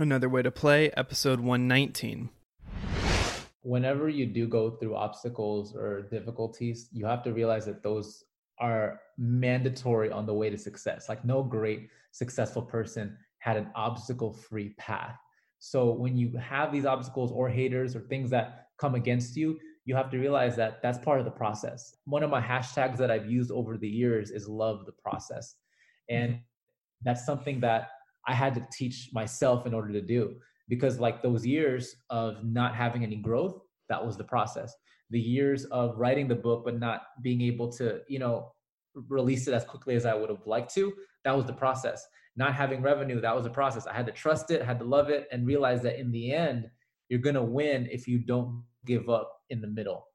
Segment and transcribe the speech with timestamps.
[0.00, 2.30] Another Way to Play, episode 119.
[3.60, 8.24] Whenever you do go through obstacles or difficulties, you have to realize that those
[8.58, 11.10] are mandatory on the way to success.
[11.10, 15.18] Like, no great successful person had an obstacle free path.
[15.58, 19.94] So, when you have these obstacles or haters or things that come against you, you
[19.94, 21.94] have to realize that that's part of the process.
[22.06, 25.56] One of my hashtags that I've used over the years is love the process.
[26.08, 26.40] And mm-hmm.
[27.04, 27.88] that's something that
[28.30, 30.36] I had to teach myself in order to do
[30.68, 34.72] because like those years of not having any growth, that was the process.
[35.10, 38.52] The years of writing the book but not being able to, you know,
[39.08, 40.92] release it as quickly as I would have liked to,
[41.24, 42.06] that was the process.
[42.36, 43.88] Not having revenue, that was the process.
[43.88, 46.70] I had to trust it, had to love it and realize that in the end,
[47.08, 50.06] you're going to win if you don't give up in the middle.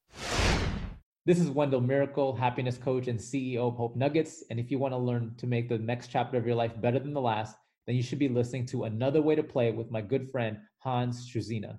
[1.26, 4.46] This is Wendell Miracle, happiness coach and CEO of Hope Nuggets.
[4.50, 7.00] And if you want to learn to make the next chapter of your life better
[7.00, 7.58] than the last,
[7.88, 11.30] then you should be listening to Another Way to Play with my good friend Hans
[11.30, 11.78] Struzyna.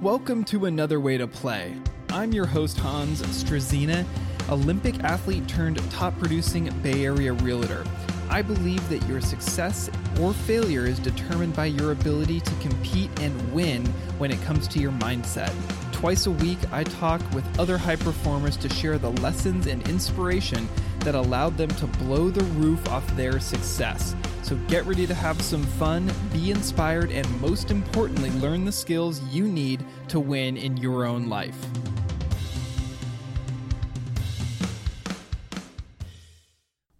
[0.00, 1.76] Welcome to Another Way to Play.
[2.08, 4.06] I'm your host, Hans Struzyna,
[4.48, 7.84] Olympic athlete turned top producing Bay Area realtor.
[8.30, 13.52] I believe that your success or failure is determined by your ability to compete and
[13.52, 13.84] win
[14.16, 15.52] when it comes to your mindset.
[15.92, 20.66] Twice a week, I talk with other high performers to share the lessons and inspiration
[21.00, 24.14] that allowed them to blow the roof off their success.
[24.42, 29.22] So get ready to have some fun, be inspired, and most importantly, learn the skills
[29.24, 31.56] you need to win in your own life.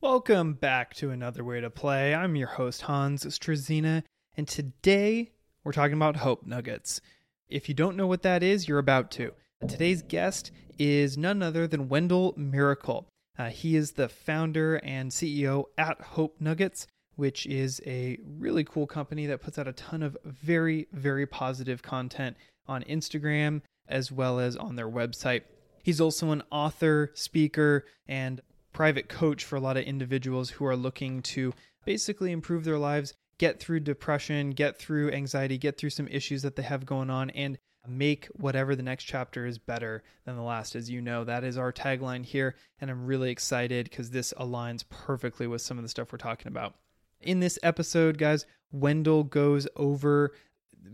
[0.00, 2.14] Welcome back to another way to play.
[2.14, 4.02] I'm your host, Hans Struzyna,
[4.36, 7.00] and today we're talking about Hope Nuggets.
[7.48, 9.32] If you don't know what that is, you're about to.
[9.68, 13.09] Today's guest is none other than Wendell Miracle.
[13.40, 18.86] Uh, he is the founder and CEO at Hope Nuggets, which is a really cool
[18.86, 22.36] company that puts out a ton of very, very positive content
[22.68, 25.44] on Instagram as well as on their website.
[25.82, 28.42] He's also an author, speaker, and
[28.74, 31.54] private coach for a lot of individuals who are looking to
[31.86, 36.56] basically improve their lives get through depression, get through anxiety, get through some issues that
[36.56, 37.56] they have going on, and
[37.88, 40.76] make whatever the next chapter is better than the last.
[40.76, 42.54] As you know, that is our tagline here.
[42.80, 46.48] And I'm really excited because this aligns perfectly with some of the stuff we're talking
[46.48, 46.74] about.
[47.20, 50.32] In this episode, guys, Wendell goes over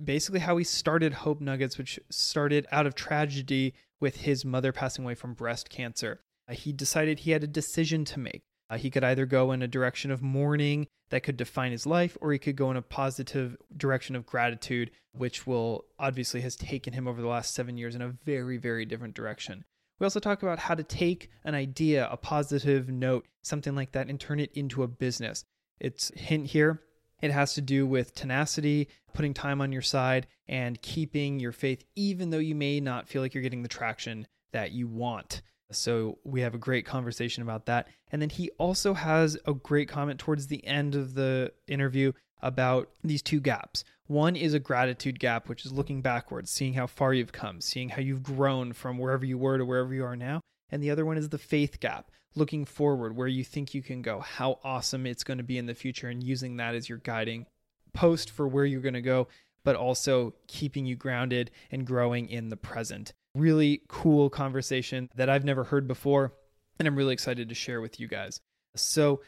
[0.04, 5.04] basically how he started Hope Nuggets, which started out of tragedy with his mother passing
[5.04, 6.20] away from breast cancer.
[6.48, 8.42] Uh, he decided he had a decision to make.
[8.68, 12.16] Uh, he could either go in a direction of mourning that could define his life,
[12.20, 16.92] or he could go in a positive direction of gratitude, which will obviously has taken
[16.92, 19.64] him over the last seven years in a very, very different direction.
[19.98, 24.08] We also talk about how to take an idea, a positive note, something like that,
[24.08, 25.44] and turn it into a business.
[25.80, 26.82] It's hint here.
[27.22, 31.82] It has to do with tenacity, putting time on your side, and keeping your faith,
[31.94, 35.40] even though you may not feel like you're getting the traction that you want.
[35.72, 37.88] So we have a great conversation about that.
[38.12, 42.90] And then he also has a great comment towards the end of the interview about
[43.02, 43.84] these two gaps.
[44.06, 47.88] One is a gratitude gap, which is looking backwards, seeing how far you've come, seeing
[47.88, 50.40] how you've grown from wherever you were to wherever you are now.
[50.70, 54.02] And the other one is the faith gap, looking forward, where you think you can
[54.02, 56.98] go, how awesome it's going to be in the future, and using that as your
[56.98, 57.46] guiding
[57.92, 59.26] post for where you're going to go,
[59.64, 65.44] but also keeping you grounded and growing in the present really cool conversation that I've
[65.44, 66.32] never heard before,
[66.78, 68.40] and I'm really excited to share with you guys.
[68.74, 69.20] So,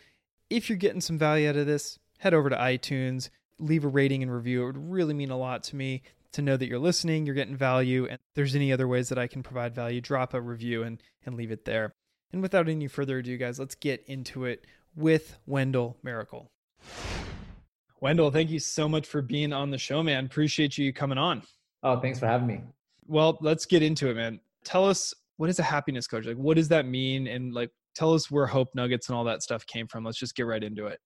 [0.50, 4.22] if you're getting some value out of this, head over to iTunes, leave a rating
[4.22, 4.62] and review.
[4.62, 6.02] It would really mean a lot to me
[6.32, 9.26] to know that you're listening, you're getting value, and there's any other ways that I
[9.26, 11.94] can provide value, drop a review and, and leave it there.
[12.32, 16.50] And without any further ado, guys, let's get into it with Wendell Miracle.
[18.00, 20.26] Wendell, thank you so much for being on the show, man.
[20.26, 21.42] Appreciate you coming on.
[21.82, 22.60] Oh, thanks for having me.
[23.08, 24.38] Well, let's get into it, man.
[24.64, 26.26] Tell us what is a happiness coach?
[26.26, 27.26] Like, what does that mean?
[27.26, 30.04] And like, tell us where Hope Nuggets and all that stuff came from.
[30.04, 31.00] Let's just get right into it.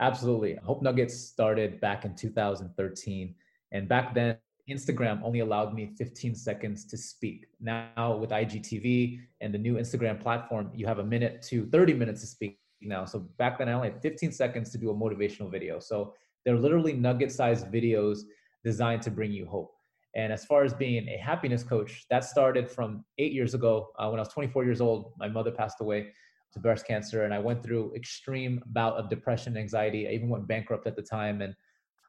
[0.00, 0.54] Absolutely.
[0.62, 3.34] Hope Nuggets started back in 2013.
[3.72, 4.36] And back then,
[4.70, 7.46] Instagram only allowed me 15 seconds to speak.
[7.58, 12.20] Now, with IGTV and the new Instagram platform, you have a minute to 30 minutes
[12.20, 13.04] to speak now.
[13.06, 15.80] So back then, I only had 15 seconds to do a motivational video.
[15.80, 16.14] So
[16.44, 18.20] they're literally nugget sized videos
[18.62, 19.74] designed to bring you hope.
[20.14, 23.90] And as far as being a happiness coach, that started from eight years ago.
[23.98, 26.12] Uh, when I was 24 years old, my mother passed away
[26.52, 30.08] to breast cancer, and I went through extreme bout of depression, anxiety.
[30.08, 31.54] I even went bankrupt at the time, and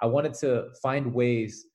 [0.01, 1.65] I wanted to find ways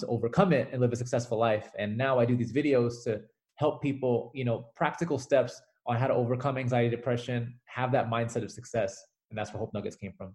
[0.00, 1.70] to overcome it and live a successful life.
[1.78, 3.22] And now I do these videos to
[3.56, 8.42] help people, you know, practical steps on how to overcome anxiety, depression, have that mindset
[8.42, 10.34] of success, and that's where Hope Nuggets came from.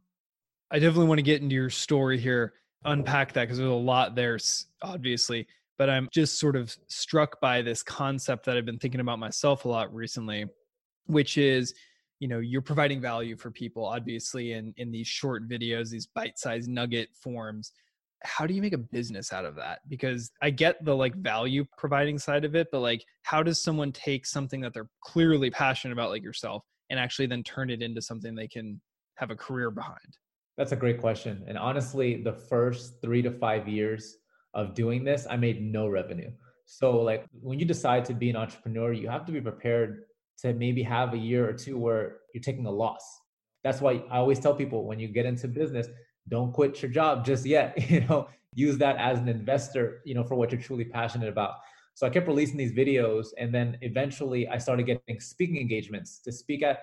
[0.71, 2.53] I definitely want to get into your story here
[2.85, 4.37] unpack that because there's a lot there,
[4.81, 5.47] obviously.
[5.77, 9.65] But I'm just sort of struck by this concept that I've been thinking about myself
[9.65, 10.45] a lot recently,
[11.07, 11.73] which is,
[12.19, 16.69] you know, you're providing value for people, obviously, in in these short videos, these bite-sized
[16.69, 17.73] nugget forms.
[18.23, 19.79] How do you make a business out of that?
[19.89, 23.91] Because I get the like value providing side of it, but like, how does someone
[23.91, 28.01] take something that they're clearly passionate about, like yourself, and actually then turn it into
[28.01, 28.79] something they can
[29.15, 30.17] have a career behind?
[30.57, 31.43] That's a great question.
[31.47, 34.17] And honestly, the first three to five years
[34.53, 36.31] of doing this, I made no revenue.
[36.65, 40.05] So, like, when you decide to be an entrepreneur, you have to be prepared
[40.39, 43.19] to maybe have a year or two where you're taking a loss.
[43.63, 45.87] That's why I always tell people when you get into business,
[46.27, 47.77] don't quit your job just yet.
[47.89, 51.55] You know, use that as an investor, you know, for what you're truly passionate about.
[51.93, 56.31] So I kept releasing these videos, and then eventually I started getting speaking engagements to
[56.31, 56.79] speak at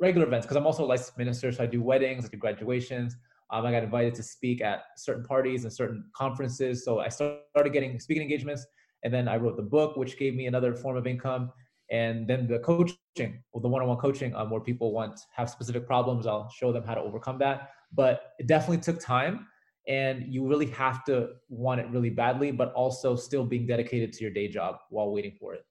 [0.00, 3.16] regular events because I'm also a licensed minister, so I do weddings, I do graduations.
[3.50, 7.72] Um, I got invited to speak at certain parties and certain conferences, so I started
[7.72, 8.66] getting speaking engagements,
[9.02, 11.52] and then I wrote the book, which gave me another form of income.
[11.90, 16.26] And then the coaching, well, the one-on-one coaching, um, where people want have specific problems,
[16.26, 17.70] I'll show them how to overcome that.
[17.92, 19.46] But it definitely took time,
[19.86, 24.24] and you really have to want it really badly, but also still being dedicated to
[24.24, 25.64] your day job while waiting for it.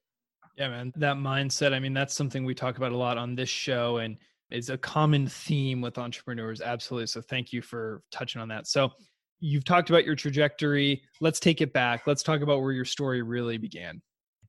[0.56, 0.94] Yeah, man.
[0.96, 4.18] That mindset, I mean, that's something we talk about a lot on this show and
[4.52, 6.62] is a common theme with entrepreneurs.
[6.62, 7.08] Absolutely.
[7.08, 8.68] So thank you for touching on that.
[8.68, 8.92] So
[9.40, 11.02] you've talked about your trajectory.
[11.22, 12.06] Let's take it back.
[12.06, 14.02] Let's talk about where your story really began.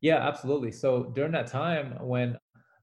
[0.02, 0.72] Yeah, absolutely.
[0.72, 2.36] So during that time when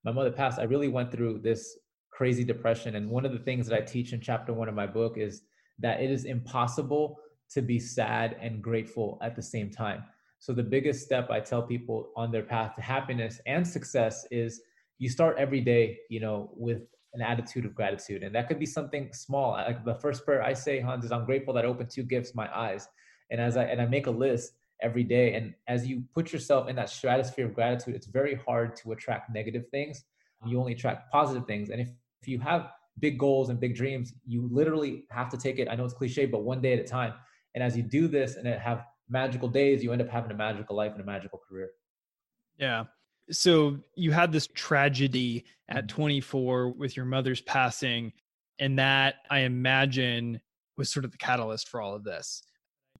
[0.03, 1.77] my mother passed, I really went through this
[2.11, 2.95] crazy depression.
[2.95, 5.43] And one of the things that I teach in chapter one of my book is
[5.77, 7.19] that it is impossible
[7.51, 10.03] to be sad and grateful at the same time.
[10.41, 14.61] So the biggest step I tell people on their path to happiness and success is
[14.97, 16.81] you start every day, you know, with
[17.13, 18.23] an attitude of gratitude.
[18.23, 19.51] And that could be something small.
[19.51, 22.33] Like the first prayer I say, Hans, is I'm grateful that I opened two gifts,
[22.33, 22.87] my eyes.
[23.29, 25.35] And as I and I make a list every day.
[25.35, 29.31] And as you put yourself in that stratosphere of gratitude, it's very hard to attract
[29.31, 30.05] negative things.
[30.47, 31.69] You only attract positive things.
[31.69, 31.89] And if,
[32.23, 35.67] if you have big goals and big dreams, you literally have to take it.
[35.69, 37.13] I know it's cliche, but one day at a time.
[37.53, 40.75] And as you do this and have magical days, you end up having a magical
[40.75, 41.69] life and a magical career.
[42.57, 42.85] Yeah.
[43.29, 45.95] So you had this tragedy at mm-hmm.
[45.95, 48.11] 24 with your mother's passing,
[48.59, 50.39] and that I imagine
[50.77, 52.43] was sort of the catalyst for all of this.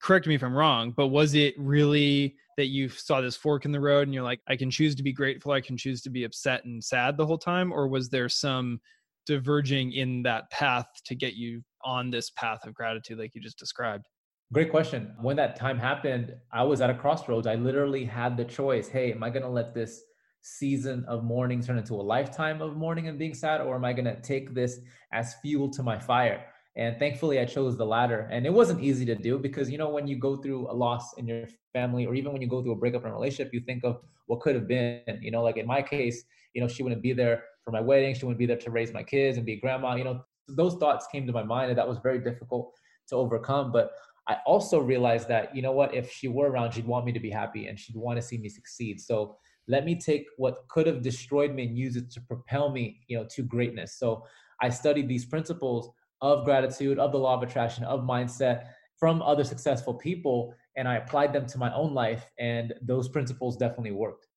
[0.02, 3.72] Correct me if I'm wrong, but was it really that you saw this fork in
[3.72, 6.10] the road and you're like, I can choose to be grateful, I can choose to
[6.10, 7.72] be upset and sad the whole time?
[7.72, 8.80] Or was there some
[9.26, 13.60] diverging in that path to get you on this path of gratitude, like you just
[13.60, 14.08] described?
[14.54, 15.16] Great question.
[15.22, 17.48] When that time happened, I was at a crossroads.
[17.48, 20.04] I literally had the choice hey, am I going to let this
[20.42, 23.94] season of mourning turn into a lifetime of mourning and being sad, or am I
[23.94, 24.80] going to take this
[25.14, 26.44] as fuel to my fire?
[26.76, 28.28] And thankfully, I chose the latter.
[28.30, 31.14] And it wasn't easy to do because, you know, when you go through a loss
[31.18, 33.62] in your family, or even when you go through a breakup in a relationship, you
[33.62, 35.02] think of what could have been.
[35.22, 38.14] You know, like in my case, you know, she wouldn't be there for my wedding.
[38.16, 39.96] She wouldn't be there to raise my kids and be grandma.
[39.96, 42.74] You know, those thoughts came to my mind, and that was very difficult
[43.08, 43.72] to overcome.
[43.72, 43.92] But
[44.32, 47.20] I also realized that, you know what, if she were around, she'd want me to
[47.20, 49.02] be happy and she'd want to see me succeed.
[49.02, 49.36] So
[49.68, 53.18] let me take what could have destroyed me and use it to propel me, you
[53.18, 53.98] know, to greatness.
[54.00, 54.24] So
[54.62, 55.92] I studied these principles
[56.22, 58.68] of gratitude, of the law of attraction, of mindset
[58.98, 62.32] from other successful people, and I applied them to my own life.
[62.40, 64.28] And those principles definitely worked.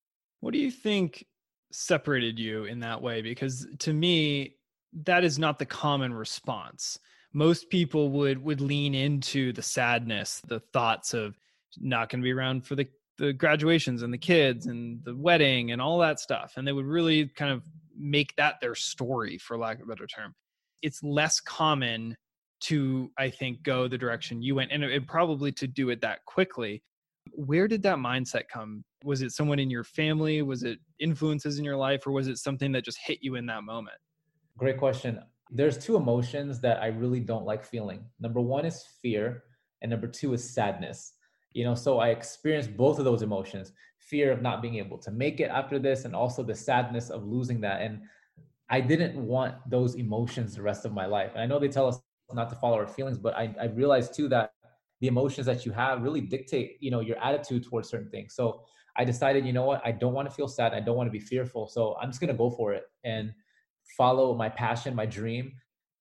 [0.41, 1.25] What do you think
[1.71, 3.21] separated you in that way?
[3.21, 4.57] Because to me,
[5.05, 6.99] that is not the common response
[7.35, 11.37] most people would would lean into the sadness the thoughts of
[11.79, 12.87] not going to be around for the
[13.17, 16.53] the graduations and the kids and the wedding and all that stuff.
[16.57, 17.63] And they would really kind of
[17.97, 20.33] make that their story for lack of a better term.
[20.81, 22.15] It's less common
[22.61, 26.23] to i think go the direction you went and, it, probably to do it that
[26.25, 26.81] quickly.
[27.31, 28.83] Where did that mindset come?
[29.03, 30.41] Was it someone in your family?
[30.41, 32.07] Was it influences in your life?
[32.07, 33.97] Or was it something that just hit you in that moment?
[34.57, 35.19] Great question
[35.51, 38.03] there's two emotions that I really don't like feeling.
[38.19, 39.43] Number one is fear,
[39.81, 41.13] and number two is sadness.
[41.53, 45.11] You know, so I experienced both of those emotions fear of not being able to
[45.11, 47.81] make it after this, and also the sadness of losing that.
[47.81, 48.01] And
[48.69, 51.31] I didn't want those emotions the rest of my life.
[51.33, 51.99] And I know they tell us
[52.33, 54.53] not to follow our feelings, but I, I realized too that
[55.01, 58.33] the emotions that you have really dictate, you know, your attitude towards certain things.
[58.33, 58.63] So
[58.95, 60.73] I decided, you know what, I don't want to feel sad.
[60.73, 61.67] I don't want to be fearful.
[61.67, 62.85] So I'm just going to go for it.
[63.03, 63.33] And
[63.97, 65.51] follow my passion, my dream,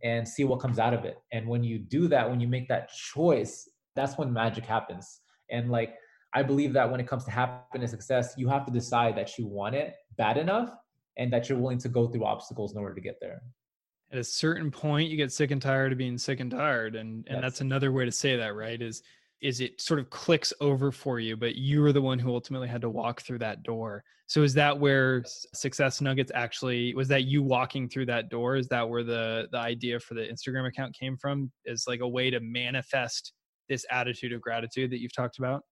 [0.03, 1.17] and see what comes out of it.
[1.33, 5.21] And when you do that, when you make that choice, that's when magic happens.
[5.51, 5.95] And like,
[6.35, 9.39] I believe that when it comes to happiness, and success, you have to decide that
[9.39, 10.71] you want it bad enough
[11.17, 13.41] and that you're willing to go through obstacles in order to get there.
[14.13, 17.27] at a certain point you get sick and tired of being sick and tired and
[17.29, 19.03] and that's another way to say that right is
[19.45, 22.67] is it sort of clicks over for you but you were the one who ultimately
[22.67, 24.03] had to walk through that door.
[24.27, 25.23] So is that where
[25.53, 28.57] success nuggets actually was that you walking through that door?
[28.57, 31.53] Is that where the the idea for the instagram account came from?
[31.67, 33.35] Is like a way to manifest
[33.69, 35.63] this attitude of gratitude that you've talked about?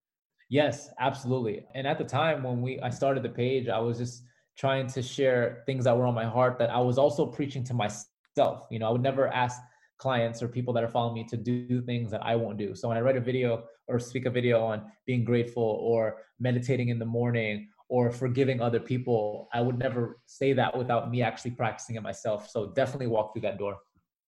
[0.50, 1.64] Yes absolutely.
[1.74, 4.24] And at the time when we i started the page i was just
[4.58, 7.74] trying to share things that were on my heart that i was also preaching to
[7.74, 8.66] myself.
[8.70, 9.58] You know i would never ask
[10.02, 12.74] clients or people that are following me to do things that I won't do.
[12.74, 16.88] So when I write a video or speak a video on being grateful or meditating
[16.88, 21.52] in the morning or forgiving other people, I would never say that without me actually
[21.52, 22.50] practicing it myself.
[22.50, 23.76] So definitely walk through that door.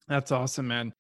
[0.06, 0.94] That's awesome, man.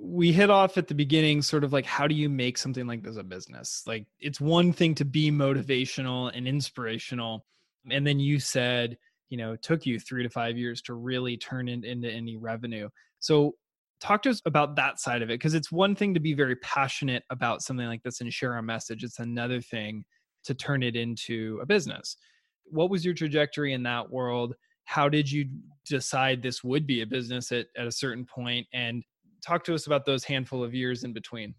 [0.00, 3.02] We hit off at the beginning, sort of like, how do you make something like
[3.02, 3.82] this a business?
[3.84, 7.44] Like, it's one thing to be motivational and inspirational.
[7.90, 8.96] And then you said,
[9.28, 12.36] you know, it took you three to five years to really turn it into any
[12.36, 12.88] revenue.
[13.18, 13.56] So,
[14.00, 16.56] talk to us about that side of it because it's one thing to be very
[16.56, 20.04] passionate about something like this and share a message it's another thing
[20.44, 22.16] to turn it into a business.
[22.64, 24.54] What was your trajectory in that world?
[24.84, 25.46] How did you
[25.86, 28.66] decide this would be a business at, at a certain point?
[28.72, 29.04] And
[29.44, 31.54] talk to us about those handful of years in between.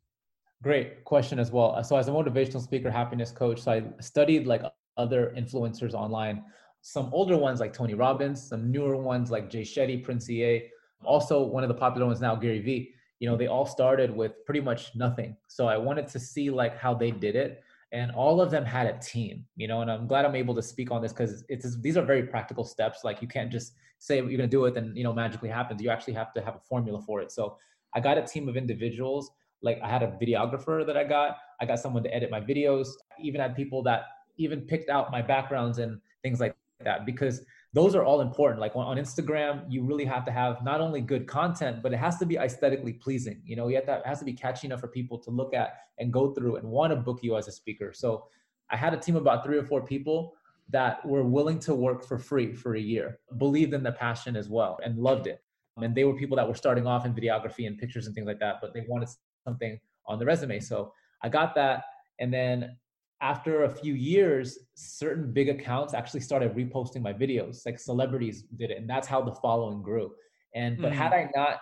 [0.63, 1.81] Great question as well.
[1.83, 4.61] So as a motivational speaker happiness coach so i studied like
[4.97, 6.43] other influencers online
[6.81, 10.63] some older ones like tony robbins some newer ones like jay shetty prince ea
[11.03, 12.93] also, one of the popular ones now, Gary Vee.
[13.19, 15.37] You know, they all started with pretty much nothing.
[15.47, 18.87] So I wanted to see like how they did it, and all of them had
[18.87, 19.45] a team.
[19.55, 22.03] You know, and I'm glad I'm able to speak on this because it's these are
[22.03, 23.03] very practical steps.
[23.03, 25.81] Like you can't just say you're gonna do it, and you know magically happens.
[25.81, 27.31] You actually have to have a formula for it.
[27.31, 27.57] So
[27.93, 29.31] I got a team of individuals.
[29.61, 31.37] Like I had a videographer that I got.
[31.59, 32.87] I got someone to edit my videos.
[33.19, 34.05] Even had people that
[34.37, 37.41] even picked out my backgrounds and things like that because
[37.73, 38.59] those are all important.
[38.59, 42.17] Like on, Instagram, you really have to have not only good content, but it has
[42.17, 43.41] to be aesthetically pleasing.
[43.45, 45.53] You know, you have to, it has to be catchy enough for people to look
[45.53, 47.93] at and go through and want to book you as a speaker.
[47.93, 48.25] So
[48.69, 50.33] I had a team of about three or four people
[50.69, 54.49] that were willing to work for free for a year, believed in the passion as
[54.49, 55.41] well, and loved it.
[55.77, 58.39] And they were people that were starting off in videography and pictures and things like
[58.39, 59.09] that, but they wanted
[59.45, 60.59] something on the resume.
[60.59, 61.83] So I got that.
[62.19, 62.77] And then
[63.21, 68.71] after a few years, certain big accounts actually started reposting my videos, like celebrities did
[68.71, 68.77] it.
[68.77, 70.11] And that's how the following grew.
[70.55, 70.95] And but mm.
[70.95, 71.61] had I not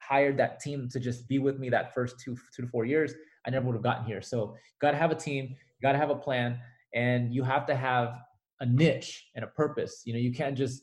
[0.00, 3.14] hired that team to just be with me that first two two to four years,
[3.46, 4.20] I never would have gotten here.
[4.20, 6.58] So you gotta have a team, you gotta have a plan,
[6.94, 8.18] and you have to have
[8.60, 10.02] a niche and a purpose.
[10.04, 10.82] You know, you can't just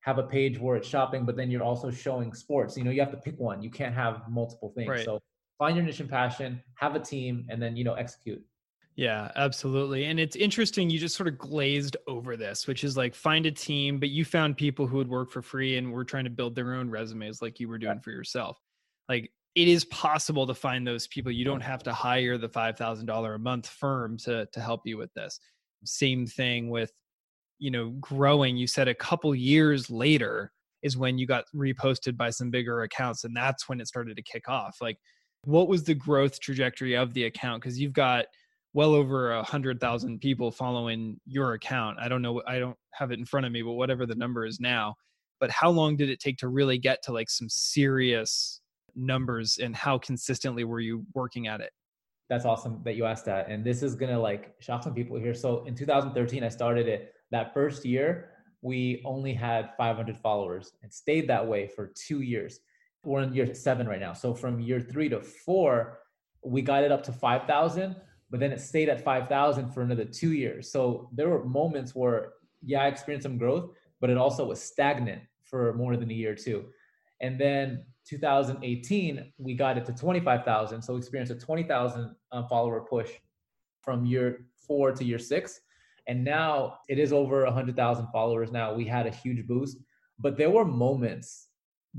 [0.00, 2.76] have a page where it's shopping, but then you're also showing sports.
[2.76, 3.62] You know, you have to pick one.
[3.62, 4.88] You can't have multiple things.
[4.88, 5.04] Right.
[5.04, 5.20] So
[5.58, 8.42] find your niche and passion, have a team, and then you know execute.
[8.96, 10.06] Yeah, absolutely.
[10.06, 10.88] And it's interesting.
[10.88, 14.24] You just sort of glazed over this, which is like find a team, but you
[14.24, 17.42] found people who would work for free and were trying to build their own resumes
[17.42, 18.58] like you were doing for yourself.
[19.06, 21.30] Like it is possible to find those people.
[21.30, 25.12] You don't have to hire the $5,000 a month firm to, to help you with
[25.12, 25.40] this.
[25.84, 26.90] Same thing with,
[27.58, 28.56] you know, growing.
[28.56, 33.24] You said a couple years later is when you got reposted by some bigger accounts.
[33.24, 34.78] And that's when it started to kick off.
[34.80, 34.98] Like,
[35.44, 37.62] what was the growth trajectory of the account?
[37.62, 38.24] Because you've got,
[38.76, 41.96] well over a hundred thousand people following your account.
[41.98, 42.42] I don't know.
[42.46, 44.94] I don't have it in front of me, but whatever the number is now.
[45.40, 48.60] But how long did it take to really get to like some serious
[48.94, 51.70] numbers, and how consistently were you working at it?
[52.28, 55.32] That's awesome that you asked that, and this is gonna like shock some people here.
[55.32, 57.14] So in 2013, I started it.
[57.30, 58.28] That first year,
[58.60, 62.60] we only had 500 followers, and stayed that way for two years.
[63.04, 64.12] We're in year seven right now.
[64.12, 66.00] So from year three to four,
[66.44, 67.96] we got it up to 5,000
[68.30, 70.70] but then it stayed at 5,000 for another two years.
[70.70, 75.22] So there were moments where, yeah, I experienced some growth, but it also was stagnant
[75.44, 76.66] for more than a year too.
[77.20, 80.82] And then 2018, we got it to 25,000.
[80.82, 83.10] So we experienced a 20,000 uh, follower push
[83.82, 85.60] from year four to year six.
[86.08, 88.74] And now it is over 100,000 followers now.
[88.74, 89.78] We had a huge boost,
[90.18, 91.48] but there were moments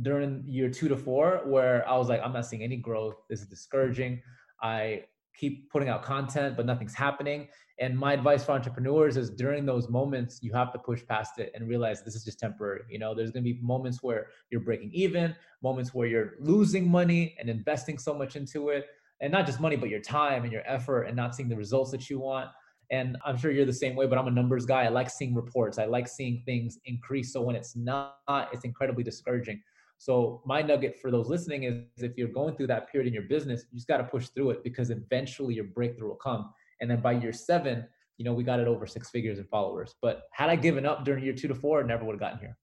[0.01, 3.15] during year two to four where I was like, I'm not seeing any growth.
[3.29, 4.21] This is discouraging.
[4.61, 5.03] I
[5.37, 7.47] keep putting out content, but nothing's happening.
[7.79, 11.51] And my advice for entrepreneurs is during those moments, you have to push past it
[11.53, 12.81] and realize this is just temporary.
[12.89, 16.89] You know, there's going to be moments where you're breaking even, moments where you're losing
[16.89, 18.87] money and investing so much into it.
[19.19, 21.91] And not just money, but your time and your effort and not seeing the results
[21.91, 22.49] that you want.
[22.89, 24.83] And I'm sure you're the same way, but I'm a numbers guy.
[24.83, 25.77] I like seeing reports.
[25.77, 27.33] I like seeing things increase.
[27.33, 28.17] So when it's not,
[28.53, 29.61] it's incredibly discouraging.
[29.97, 33.23] So my nugget for those listening is if you're going through that period in your
[33.23, 36.53] business, you just got to push through it because eventually your breakthrough will come.
[36.81, 37.87] And then by year seven,
[38.17, 39.95] you know, we got it over six figures in followers.
[40.01, 42.39] But had I given up during year two to four, I never would have gotten
[42.39, 42.57] here.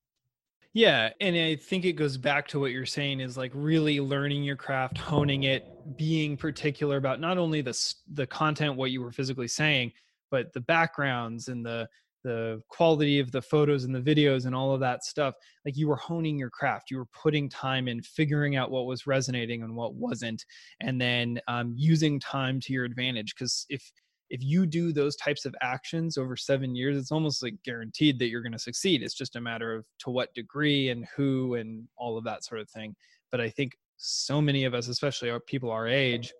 [0.73, 4.43] Yeah, and I think it goes back to what you're saying is like really learning
[4.43, 5.64] your craft, honing it,
[5.97, 9.93] being particular about not only the the content what you were physically saying,
[10.33, 11.88] but the backgrounds and the
[12.25, 15.87] the quality of the photos and the videos and all of that stuff like you
[15.87, 19.76] were honing your craft you were putting time in figuring out what was resonating and
[19.76, 20.45] what wasn't
[20.81, 23.93] and then um, using time to your advantage because if
[24.31, 28.28] if you do those types of actions over seven years, it's almost like guaranteed that
[28.28, 29.02] you're going to succeed.
[29.02, 32.61] It's just a matter of to what degree and who and all of that sort
[32.61, 32.97] of thing.
[33.31, 36.33] But I think so many of us, especially our people our age,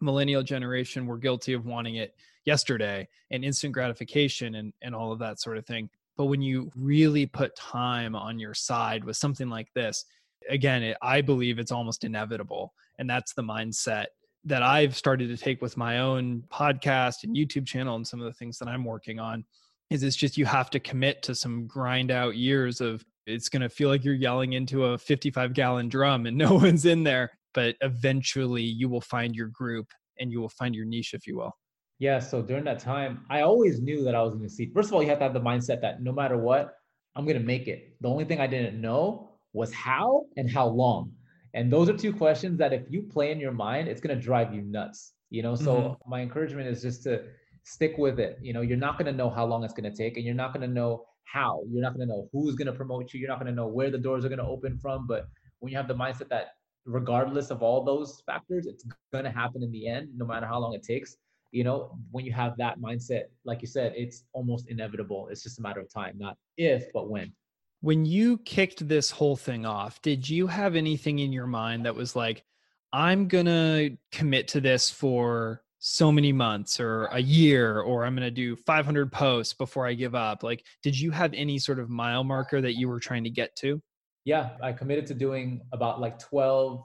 [0.00, 2.14] millennial generation, were guilty of wanting it
[2.48, 5.90] yesterday and instant gratification and, and all of that sort of thing.
[6.16, 10.06] But when you really put time on your side with something like this,
[10.48, 12.72] again, it, I believe it's almost inevitable.
[12.98, 14.06] And that's the mindset
[14.44, 18.24] that I've started to take with my own podcast and YouTube channel and some of
[18.24, 19.44] the things that I'm working on
[19.90, 23.62] is it's just you have to commit to some grind out years of it's going
[23.62, 27.30] to feel like you're yelling into a 55 gallon drum and no one's in there
[27.52, 29.86] but eventually you will find your group
[30.18, 31.54] and you will find your niche if you will
[31.98, 34.88] yeah so during that time i always knew that i was going to see first
[34.88, 36.76] of all you have to have the mindset that no matter what
[37.16, 40.66] i'm going to make it the only thing i didn't know was how and how
[40.66, 41.12] long
[41.54, 44.22] and those are two questions that if you play in your mind, it's going to
[44.22, 45.14] drive you nuts.
[45.30, 46.10] You know, so mm-hmm.
[46.10, 47.24] my encouragement is just to
[47.64, 48.38] stick with it.
[48.40, 50.34] You know, you're not going to know how long it's going to take and you're
[50.34, 51.62] not going to know how.
[51.68, 53.20] You're not going to know who's going to promote you.
[53.20, 55.06] You're not going to know where the doors are going to open from.
[55.06, 55.26] But
[55.58, 56.52] when you have the mindset that
[56.86, 60.58] regardless of all those factors, it's going to happen in the end, no matter how
[60.58, 61.16] long it takes.
[61.50, 65.28] You know, when you have that mindset, like you said, it's almost inevitable.
[65.30, 67.32] It's just a matter of time, not if, but when
[67.80, 71.94] when you kicked this whole thing off, did you have anything in your mind that
[71.94, 72.44] was like,
[72.92, 78.14] I'm going to commit to this for so many months or a year, or I'm
[78.16, 80.42] going to do 500 posts before I give up?
[80.42, 83.54] Like, did you have any sort of mile marker that you were trying to get
[83.56, 83.80] to?
[84.24, 86.84] Yeah, I committed to doing about like 12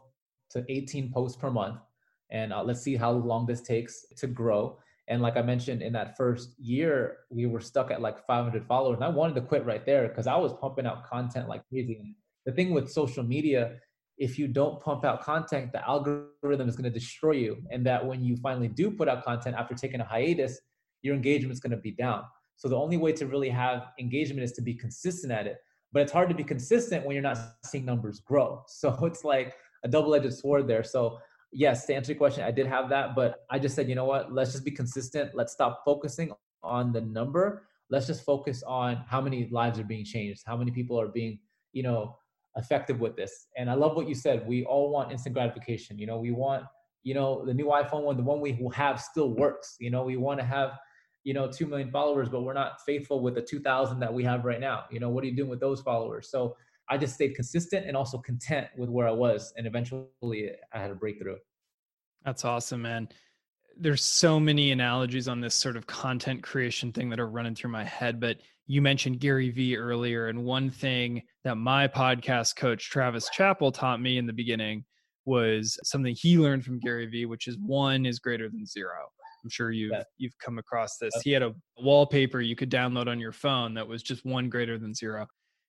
[0.51, 1.79] to 18 posts per month.
[2.33, 4.77] And uh, let's see how long this takes to grow.
[5.07, 8.95] And like I mentioned, in that first year, we were stuck at like 500 followers.
[8.95, 12.15] And I wanted to quit right there because I was pumping out content like crazy.
[12.45, 13.75] The thing with social media,
[14.17, 17.57] if you don't pump out content, the algorithm is going to destroy you.
[17.71, 20.59] And that when you finally do put out content after taking a hiatus,
[21.03, 22.23] your engagement is going to be down.
[22.55, 25.57] So the only way to really have engagement is to be consistent at it.
[25.91, 28.63] But it's hard to be consistent when you're not seeing numbers grow.
[28.67, 30.83] So it's like a double-edged sword there.
[30.83, 31.19] So
[31.53, 34.05] yes, to answer your question, I did have that, but I just said, you know
[34.05, 34.33] what?
[34.33, 35.31] Let's just be consistent.
[35.33, 36.31] Let's stop focusing
[36.63, 37.67] on the number.
[37.89, 41.39] Let's just focus on how many lives are being changed, how many people are being,
[41.73, 42.17] you know,
[42.55, 43.47] effective with this.
[43.57, 44.47] And I love what you said.
[44.47, 45.97] We all want instant gratification.
[45.99, 46.63] You know, we want,
[47.03, 49.75] you know, the new iPhone one, the one we have still works.
[49.79, 50.77] You know, we want to have,
[51.23, 54.45] you know, 2 million followers, but we're not faithful with the 2000 that we have
[54.45, 54.85] right now.
[54.91, 56.29] You know, what are you doing with those followers?
[56.29, 56.55] So
[56.93, 59.51] I just stayed consistent and also content with where I was.
[59.57, 61.37] And eventually I had a breakthrough.
[62.23, 63.09] That's awesome, man.
[63.75, 67.71] There's so many analogies on this sort of content creation thing that are running through
[67.71, 68.19] my head.
[68.19, 70.27] But you mentioned Gary Vee earlier.
[70.27, 74.85] And one thing that my podcast coach, Travis Chappell, taught me in the beginning
[75.25, 78.99] was something he learned from Gary Vee, which is one is greater than zero.
[79.43, 80.03] I'm sure you've yeah.
[80.19, 81.11] you've come across this.
[81.23, 84.77] He had a wallpaper you could download on your phone that was just one greater
[84.77, 85.25] than zero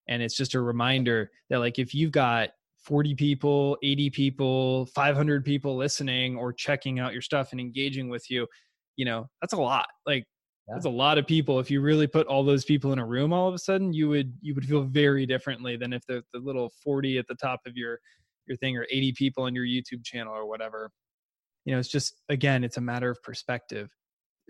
[0.09, 2.51] and it's just a reminder that like if you've got
[2.85, 8.31] 40 people 80 people 500 people listening or checking out your stuff and engaging with
[8.31, 8.47] you
[8.97, 9.87] you know that's a lot.
[10.07, 10.25] Like
[10.69, 10.75] yeah.
[10.75, 11.59] that's a lot of people.
[11.61, 14.09] If you really put all those people in a room all of a sudden you
[14.09, 17.61] would you would feel very differently than if the, the little 40 at the top
[17.67, 17.99] of your
[18.47, 20.91] your thing or 80 people on your youtube channel or whatever.
[21.65, 23.91] You know it's just again it's a matter of perspective.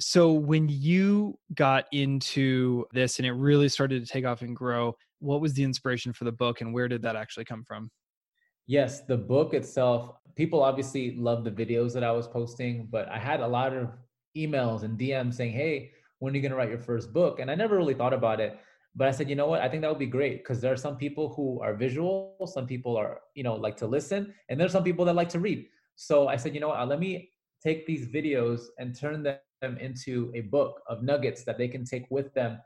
[0.01, 4.97] So when you got into this and it really started to take off and grow
[5.21, 7.91] what was the inspiration for the book and where did that actually come from?
[8.67, 13.19] Yes the book itself people obviously love the videos that i was posting but i
[13.19, 13.91] had a lot of
[14.37, 17.39] emails and dms saying hey when are you going to write your first book?
[17.41, 18.59] And i never really thought about it
[18.97, 19.61] but i said you know what?
[19.61, 22.67] I think that would be great because there are some people who are visual some
[22.67, 25.67] people are you know like to listen and there's some people that like to read.
[25.97, 26.89] So i said you know what?
[26.89, 27.31] Let me
[27.63, 31.85] take these videos and turn them them into a book of nuggets that they can
[31.85, 32.59] take with them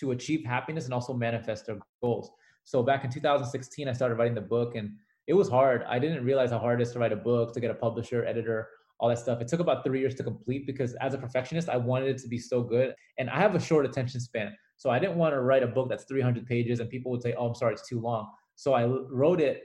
[0.00, 2.30] to achieve happiness and also manifest their goals.
[2.64, 4.92] So back in 2016, I started writing the book and
[5.26, 5.84] it was hard.
[5.88, 8.24] I didn't realize how hard it is to write a book, to get a publisher,
[8.26, 9.40] editor, all that stuff.
[9.40, 12.28] It took about three years to complete because as a perfectionist, I wanted it to
[12.28, 12.94] be so good.
[13.18, 14.54] And I have a short attention span.
[14.76, 17.34] So I didn't want to write a book that's 300 pages and people would say,
[17.36, 18.30] oh, I'm sorry, it's too long.
[18.56, 19.62] So I wrote it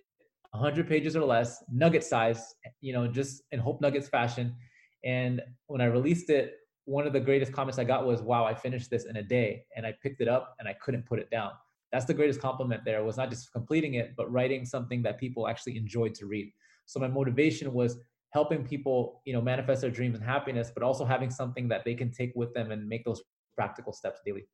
[0.52, 4.56] 100 pages or less, nugget size, you know, just in Hope Nuggets fashion.
[5.04, 6.54] And when I released it,
[6.86, 9.66] one of the greatest comments I got was, wow, I finished this in a day.
[9.76, 11.52] And I picked it up and I couldn't put it down.
[11.92, 15.48] that's the greatest compliment there was not just completing it but writing something that people
[15.48, 16.52] actually enjoyed to read
[16.86, 17.98] so my motivation was
[18.32, 21.94] helping people you know manifest their dreams and happiness but also having something that they
[21.94, 23.22] can take with them and make those
[23.56, 24.46] practical steps daily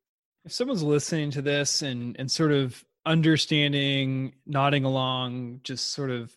[0.45, 6.35] if someone's listening to this and and sort of understanding nodding along just sort of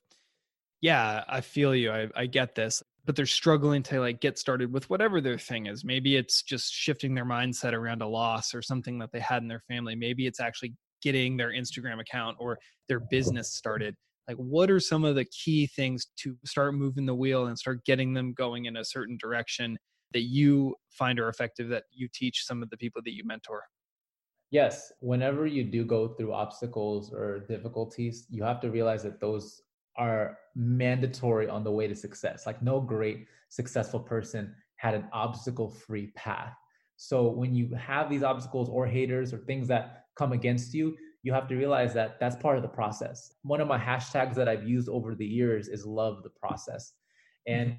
[0.81, 4.73] yeah i feel you i, I get this but they're struggling to like get started
[4.73, 5.85] with whatever their thing is.
[5.85, 9.49] Maybe it's just shifting their mindset around a loss or something that they had in
[9.49, 9.95] their family.
[9.95, 12.59] Maybe it's actually getting their instagram account or
[12.89, 13.97] their business started.
[14.29, 17.85] Like what are some of the key things to start moving the wheel and start
[17.85, 19.79] getting them going in a certain direction
[20.13, 23.63] that you find are effective that you teach some of the people that you mentor?
[24.51, 29.63] Yes whenever you do go through obstacles or difficulties you have to realize that those
[30.07, 35.69] are mandatory on the way to success like no great successful person had an obstacle
[35.69, 36.57] free path
[36.97, 41.33] so when you have these obstacles or haters or things that come against you you
[41.33, 43.35] have to realize that that's part of the process.
[43.43, 46.93] One of my hashtags that I've used over the years is love the process.
[47.47, 47.79] And mm-hmm.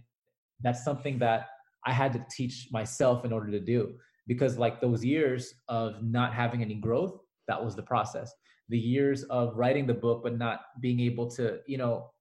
[0.61, 1.47] that's something that
[1.85, 3.95] I had to teach myself in order to do
[4.27, 8.31] because like those years of not having any growth, that was the process.
[8.69, 12.11] The years of writing the book but not being able to, you know,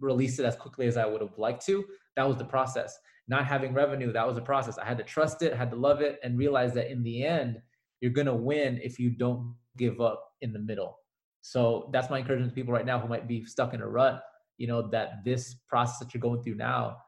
[0.00, 1.84] release it as quickly as I would have liked to,
[2.16, 2.98] that was the process.
[3.26, 4.78] Not having revenue, that was the process.
[4.78, 7.56] I had to trust it, had to love it and realize that in the end,
[8.00, 10.98] you're going to win if you don't give up in the middle.
[11.40, 14.22] So that's my encouragement to people right now who might be stuck in a rut,
[14.58, 16.98] you know, that this process that you're going through now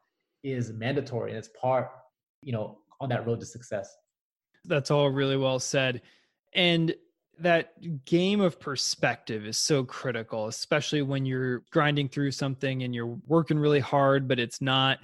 [0.43, 1.89] is mandatory and it's part,
[2.41, 3.95] you know, on that road to success.
[4.65, 6.01] That's all really well said.
[6.53, 6.95] And
[7.39, 13.17] that game of perspective is so critical, especially when you're grinding through something and you're
[13.27, 14.99] working really hard, but it's not,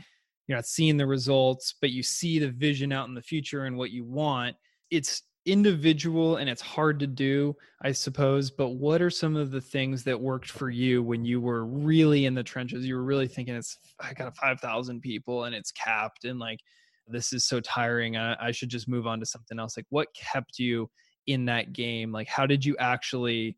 [0.48, 3.78] you're not seeing the results, but you see the vision out in the future and
[3.78, 4.56] what you want.
[4.90, 8.50] It's individual and it's hard to do, I suppose.
[8.50, 12.26] But what are some of the things that worked for you when you were really
[12.26, 12.86] in the trenches?
[12.86, 16.60] You were really thinking, it's, I got 5,000 people and it's capped and like,
[17.08, 18.16] this is so tiring.
[18.16, 19.76] I, I should just move on to something else.
[19.78, 20.90] Like, what kept you
[21.28, 22.12] in that game?
[22.12, 23.58] Like, how did you actually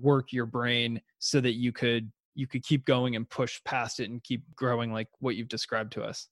[0.00, 4.10] work your brain so that you could you could keep going and push past it
[4.10, 6.26] and keep growing like what you've described to us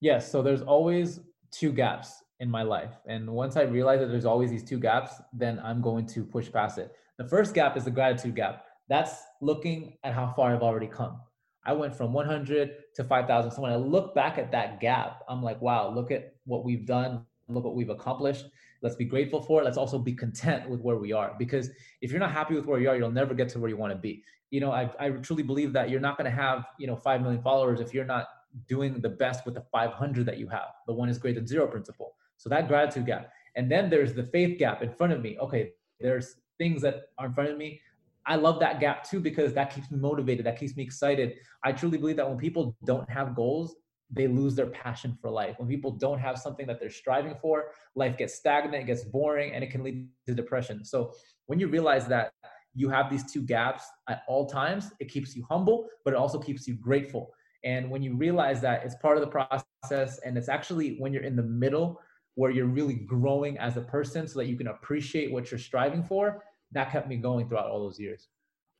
[0.00, 2.92] yes so there's always two gaps in my life.
[3.06, 6.50] And once I realize that there's always these two gaps, then I'm going to push
[6.50, 6.92] past it.
[7.16, 8.64] The first gap is the gratitude gap.
[8.88, 11.20] That's looking at how far I've already come.
[11.64, 13.50] I went from 100 to 5,000.
[13.50, 16.84] So when I look back at that gap, I'm like, wow, look at what we've
[16.84, 17.24] done.
[17.48, 18.46] Look what we've accomplished.
[18.84, 19.64] Let's be grateful for it.
[19.64, 21.34] Let's also be content with where we are.
[21.38, 21.70] Because
[22.02, 23.94] if you're not happy with where you are, you'll never get to where you want
[23.94, 24.22] to be.
[24.50, 27.22] You know, I, I truly believe that you're not going to have, you know, 5
[27.22, 28.26] million followers if you're not
[28.68, 30.68] doing the best with the 500 that you have.
[30.86, 32.14] The one is greater than zero principle.
[32.36, 33.32] So that gratitude gap.
[33.56, 35.38] And then there's the faith gap in front of me.
[35.38, 37.80] Okay, there's things that are in front of me.
[38.26, 40.44] I love that gap too because that keeps me motivated.
[40.44, 41.36] That keeps me excited.
[41.62, 43.76] I truly believe that when people don't have goals,
[44.10, 45.58] they lose their passion for life.
[45.58, 49.52] When people don't have something that they're striving for, life gets stagnant, it gets boring,
[49.52, 50.84] and it can lead to depression.
[50.84, 51.12] So
[51.46, 52.32] when you realize that
[52.74, 56.38] you have these two gaps at all times, it keeps you humble, but it also
[56.38, 57.32] keeps you grateful.
[57.64, 61.22] And when you realize that it's part of the process and it's actually when you're
[61.22, 62.00] in the middle
[62.34, 66.02] where you're really growing as a person so that you can appreciate what you're striving
[66.02, 68.28] for that kept me going throughout all those years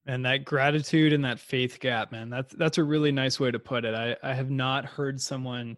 [0.07, 3.59] and that gratitude and that faith gap man that's that's a really nice way to
[3.59, 3.95] put it.
[3.95, 5.77] I i have not heard someone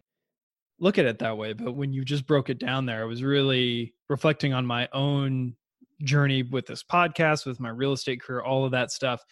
[0.79, 3.23] look at it that way but when you just broke it down there i was
[3.23, 5.55] really reflecting on my own
[6.03, 9.23] journey with this podcast with my real estate career all of that stuff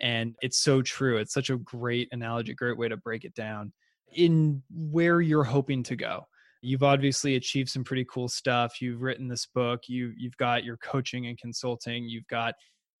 [0.00, 1.18] and it's so true.
[1.18, 3.72] It's such a great analogy great way to break it down.
[4.12, 6.26] In where you're hoping to go
[6.64, 8.80] you've obviously achieved some pretty cool stuff.
[8.80, 9.82] You've written this book.
[9.86, 12.08] You you've got your coaching and consulting.
[12.08, 12.54] You've got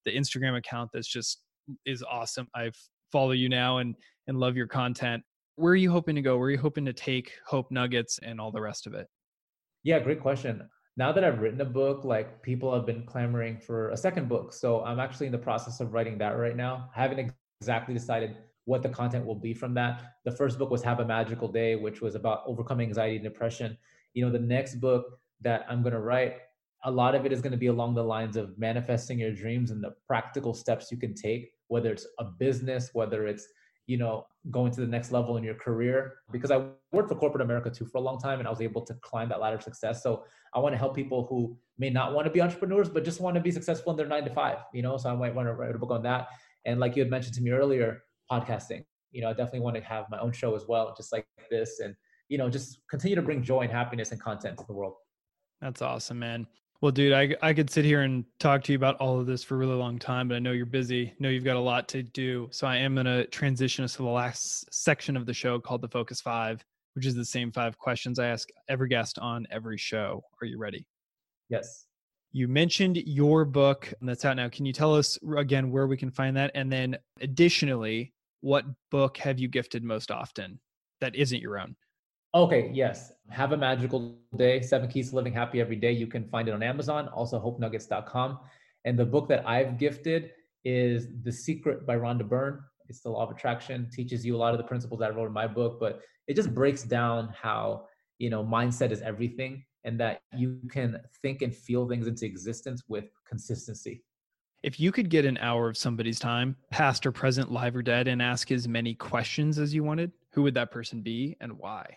[0.04, 1.40] the instagram account that's just
[1.86, 2.48] is awesome.
[2.54, 2.70] I
[3.12, 3.94] follow you now and
[4.26, 5.22] and love your content.
[5.56, 6.36] Where are you hoping to go?
[6.36, 9.06] Where are you hoping to take hope nuggets and all the rest of it?
[9.82, 10.68] Yeah great question.
[10.96, 14.52] Now that i've written a book like people have been clamoring for a second book
[14.52, 16.90] so i'm actually in the process of writing that right now.
[16.96, 18.36] I haven't exactly decided
[18.66, 20.14] what the content will be from that.
[20.24, 23.76] The first book was Have a Magical Day, which was about overcoming anxiety and depression.
[24.14, 26.36] You know, the next book that I'm going to write,
[26.84, 29.70] a lot of it is going to be along the lines of manifesting your dreams
[29.70, 33.46] and the practical steps you can take, whether it's a business, whether it's,
[33.86, 36.16] you know, going to the next level in your career.
[36.30, 38.82] Because I worked for corporate America too for a long time and I was able
[38.82, 40.02] to climb that ladder of success.
[40.02, 43.20] So I want to help people who may not want to be entrepreneurs, but just
[43.20, 44.96] want to be successful in their nine to five, you know?
[44.98, 46.28] So I might want to write a book on that.
[46.66, 48.84] And like you had mentioned to me earlier, podcasting.
[49.10, 51.80] You know, I definitely want to have my own show as well, just like this,
[51.80, 51.94] and
[52.28, 54.94] you know, just continue to bring joy and happiness and content to the world.
[55.60, 56.46] That's awesome, man.
[56.84, 59.42] Well, dude, I, I could sit here and talk to you about all of this
[59.42, 61.06] for a really long time, but I know you're busy.
[61.06, 62.46] I know you've got a lot to do.
[62.52, 65.80] So I am going to transition us to the last section of the show called
[65.80, 69.78] the Focus Five, which is the same five questions I ask every guest on every
[69.78, 70.24] show.
[70.42, 70.86] Are you ready?
[71.48, 71.86] Yes.
[72.32, 74.50] You mentioned your book that's out now.
[74.50, 76.50] Can you tell us again where we can find that?
[76.54, 80.60] And then additionally, what book have you gifted most often
[81.00, 81.76] that isn't your own?
[82.34, 83.12] Okay, yes.
[83.30, 84.60] Have a magical day.
[84.60, 85.92] Seven Keys to Living Happy Every Day.
[85.92, 88.40] You can find it on Amazon, also hopenuggets.com.
[88.84, 90.32] And the book that I've gifted
[90.64, 92.60] is The Secret by Rhonda Byrne.
[92.88, 95.32] It's the law of attraction, teaches you a lot of the principles I wrote in
[95.32, 97.86] my book, but it just breaks down how,
[98.18, 102.82] you know, mindset is everything and that you can think and feel things into existence
[102.88, 104.02] with consistency.
[104.64, 108.08] If you could get an hour of somebody's time, past or present, live or dead,
[108.08, 111.96] and ask as many questions as you wanted, who would that person be and why?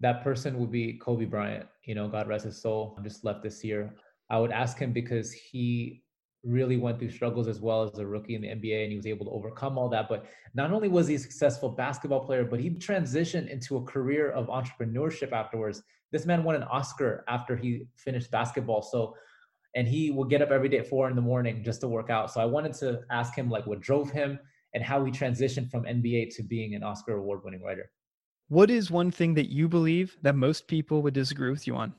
[0.00, 1.66] That person would be Kobe Bryant.
[1.84, 2.98] You know, God rest his soul.
[3.02, 3.94] Just left this year.
[4.30, 6.02] I would ask him because he
[6.44, 9.06] really went through struggles as well as a rookie in the NBA and he was
[9.06, 10.08] able to overcome all that.
[10.08, 14.30] But not only was he a successful basketball player, but he transitioned into a career
[14.30, 15.82] of entrepreneurship afterwards.
[16.12, 18.82] This man won an Oscar after he finished basketball.
[18.82, 19.14] So,
[19.74, 22.08] and he would get up every day at four in the morning just to work
[22.08, 22.30] out.
[22.30, 24.38] So I wanted to ask him like what drove him
[24.74, 27.90] and how he transitioned from NBA to being an Oscar award winning writer.
[28.48, 31.92] What is one thing that you believe that most people would disagree with you on?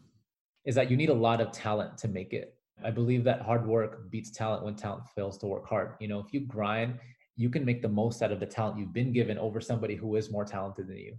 [0.65, 2.55] Is that you need a lot of talent to make it.
[2.83, 5.93] I believe that hard work beats talent when talent fails to work hard.
[5.99, 6.97] You know, if you grind,
[7.35, 10.15] you can make the most out of the talent you've been given over somebody who
[10.15, 11.17] is more talented than you.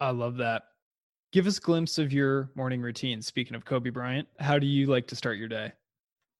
[0.00, 0.62] I love that.
[1.30, 3.20] Give us a glimpse of your morning routine.
[3.20, 5.72] Speaking of Kobe Bryant, how do you like to start your day?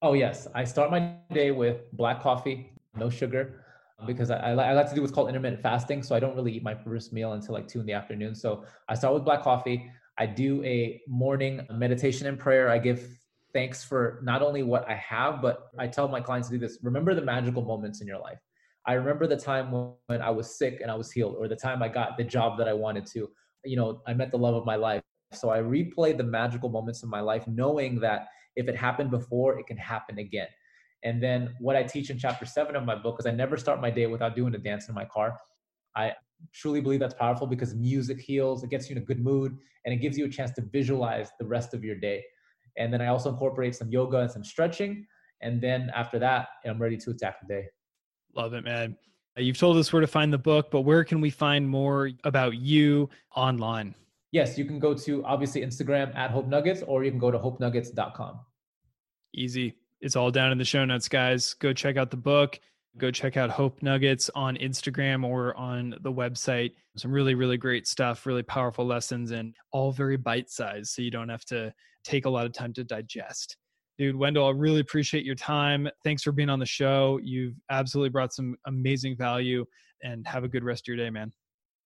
[0.01, 0.49] Oh, yes.
[0.55, 3.64] I start my day with black coffee, no sugar,
[3.99, 6.03] Um, because I, I, like to do what's called intermittent fasting.
[6.03, 8.35] So I don't really eat my first meal until like two in the afternoon.
[8.35, 9.91] So I start with black coffee.
[10.19, 12.71] I do a morning meditation and prayer.
[12.71, 13.09] I give
[13.53, 16.79] thanks for not only what I have, but I tell my clients to do this.
[16.83, 18.39] Remember the magical moments in your life.
[18.87, 21.83] I remember the time when I was sick and I was healed, or the time
[21.83, 23.31] I got the job that I wanted to.
[23.65, 25.03] You know, I met the love of my life.
[25.33, 29.59] So I replay the magical moments in my life, knowing that if it happened before,
[29.59, 30.49] it can happen again.
[31.05, 33.81] And then what I teach in chapter seven of my book is I never start
[33.81, 35.39] my day without doing a dance in my car.
[35.95, 36.13] I
[36.53, 39.95] truly believe that's powerful because music heals, it gets you in a good mood, and
[39.95, 42.25] it gives you a chance to visualize the rest of your day.
[42.79, 45.07] And then I also incorporate some yoga and some stretching.
[45.43, 47.67] And then after that, I'm ready to attack the day.
[48.35, 48.97] Love it, man.
[49.37, 52.57] You've told us where to find the book, but where can we find more about
[52.57, 53.95] you online?
[54.33, 57.39] Yes, you can go to obviously Instagram at Hope Nuggets, or you can go to
[57.39, 58.41] hopenuggets.com.
[59.35, 59.77] Easy.
[60.05, 61.55] It's all down in the show notes, guys.
[61.55, 62.61] Go check out the book.
[62.99, 66.73] Go check out Hope Nuggets on Instagram or on the website.
[66.99, 70.91] Some really, really great stuff, really powerful lessons, and all very bite sized.
[70.91, 71.73] So you don't have to
[72.05, 73.57] take a lot of time to digest.
[73.97, 75.89] Dude, Wendell, I really appreciate your time.
[76.05, 77.19] Thanks for being on the show.
[77.23, 79.65] You've absolutely brought some amazing value
[80.03, 81.33] and have a good rest of your day, man.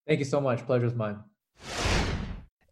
[0.08, 0.66] Thank you so much.
[0.66, 1.20] Pleasure's mine.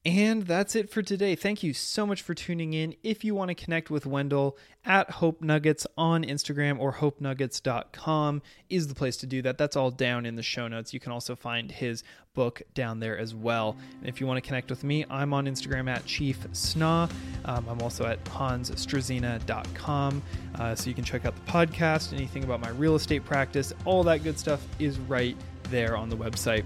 [0.07, 1.35] And that's it for today.
[1.35, 2.95] Thank you so much for tuning in.
[3.03, 8.41] If you want to connect with Wendell at Hope Nuggets on Instagram or hopenuggets.com
[8.71, 9.59] is the place to do that.
[9.59, 10.95] That's all down in the show notes.
[10.95, 13.77] You can also find his book down there as well.
[13.99, 17.11] And if you want to connect with me, I'm on Instagram at Chief Sna.
[17.45, 20.23] Um, I'm also at hansstruzyna.com.
[20.55, 24.05] Uh, so you can check out the podcast, anything about my real estate practice, all
[24.05, 26.63] that good stuff is right there on the website.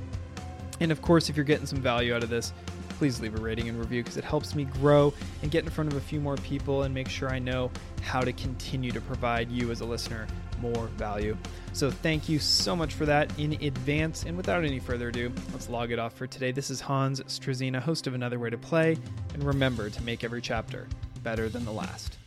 [0.81, 2.53] And of course, if you're getting some value out of this,
[3.01, 5.11] please leave a rating and review because it helps me grow
[5.41, 7.71] and get in front of a few more people and make sure I know
[8.03, 10.27] how to continue to provide you as a listener
[10.61, 11.35] more value.
[11.73, 14.25] So thank you so much for that in advance.
[14.25, 16.53] And without any further ado, let's log it off for today.
[16.53, 18.99] This is Hans Struzyna, host of Another Way to Play.
[19.33, 20.87] And remember to make every chapter
[21.23, 22.19] better than the last.